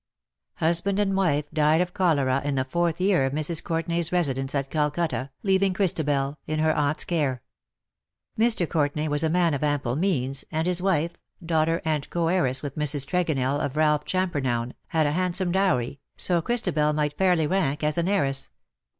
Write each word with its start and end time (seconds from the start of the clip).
Husband 0.55 0.97
and 0.97 1.15
wife 1.15 1.45
died 1.51 1.79
of 1.79 1.93
cholera 1.93 2.41
in 2.43 2.55
the 2.55 2.65
fourth 2.65 2.99
year 2.99 3.23
of 3.23 3.33
Mrs. 3.33 3.63
Courtenay's 3.63 4.11
residence 4.11 4.55
at 4.55 4.71
Calcutta, 4.71 5.29
leaving 5.43 5.75
Christabel 5.75 6.39
in 6.47 6.57
her 6.57 6.73
aunt's 6.73 7.03
care. 7.03 7.43
Mr. 8.35 8.67
Courtenay 8.67 9.09
was 9.09 9.23
a 9.23 9.29
man 9.29 9.53
of 9.53 9.63
ample 9.63 9.95
means, 9.95 10.43
and 10.51 10.65
his 10.65 10.81
wife, 10.81 11.17
daughter 11.45 11.83
and 11.85 12.09
co 12.09 12.29
heiress 12.29 12.63
with 12.63 12.75
Mrs. 12.79 13.05
Tregonell 13.05 13.63
of 13.63 13.77
Ralph 13.77 14.03
Champernowne, 14.03 14.73
had 14.87 15.05
a 15.05 15.11
handsome 15.11 15.51
dowry, 15.51 15.99
so 16.17 16.41
Christabel 16.41 16.93
might 16.93 17.15
fairly 17.15 17.45
rank 17.45 17.83
as 17.83 17.99
an 17.99 18.07
heiress. 18.07 18.49